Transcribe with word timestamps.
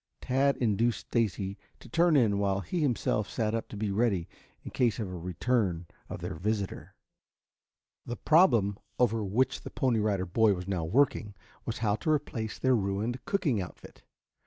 Tad 0.19 0.57
induced 0.57 1.01
Stacy 1.01 1.59
to 1.79 1.87
turn 1.87 2.15
in 2.15 2.39
while 2.39 2.61
he 2.61 2.81
himself 2.81 3.29
sat 3.29 3.53
up 3.53 3.67
to 3.67 3.77
be 3.77 3.91
ready 3.91 4.27
in 4.63 4.71
case 4.71 4.97
of 4.97 5.07
a 5.07 5.15
return 5.15 5.85
of 6.09 6.21
their 6.21 6.33
visitor. 6.33 6.95
The 8.07 8.15
problem 8.17 8.79
over 8.97 9.23
which 9.23 9.61
the 9.61 9.69
Pony 9.69 9.99
Rider 9.99 10.25
Boy 10.25 10.55
was 10.55 10.67
now 10.67 10.85
working 10.85 11.35
was 11.65 11.77
how 11.85 11.97
to 11.97 12.09
replace 12.09 12.57
their 12.57 12.75
ruined 12.75 13.23
cooking 13.25 13.61
outfit. 13.61 14.01